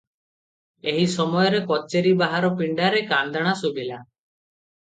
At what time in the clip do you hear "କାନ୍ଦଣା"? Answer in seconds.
3.15-3.55